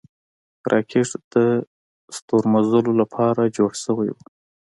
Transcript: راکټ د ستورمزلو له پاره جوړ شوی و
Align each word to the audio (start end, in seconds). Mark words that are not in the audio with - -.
راکټ 0.71 1.09
د 1.33 1.35
ستورمزلو 2.17 2.91
له 2.99 3.05
پاره 3.13 3.43
جوړ 3.57 3.71
شوی 3.83 4.09
و 4.11 4.17